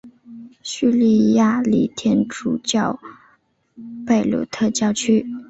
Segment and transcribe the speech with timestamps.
[0.63, 2.99] 叙利亚礼天主教
[4.03, 5.27] 贝鲁特教区。